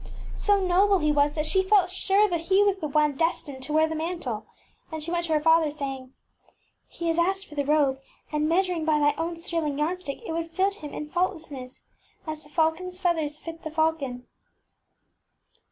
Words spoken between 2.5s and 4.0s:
was the one destined to wear her